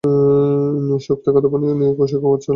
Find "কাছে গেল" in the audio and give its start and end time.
2.31-2.49